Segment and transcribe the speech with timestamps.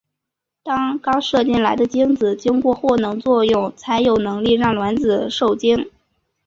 [0.63, 5.91] 当刚射进来的精子经过获能作用才有能力让卵子授精。